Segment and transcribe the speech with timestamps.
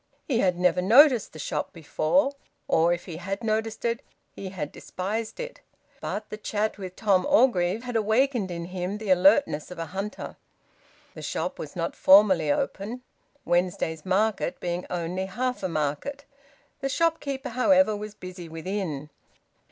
[0.27, 2.31] He had never noticed the shop before,
[2.67, 5.61] or, if he had noticed it, he had despised it.
[5.99, 10.37] But the chat with Tom Orgreave had awakened in him the alertness of a hunter.
[11.13, 13.03] The shop was not formally open
[13.45, 16.25] Wednesday's market being only half a market.
[16.79, 19.11] The shopkeeper, however, was busy within.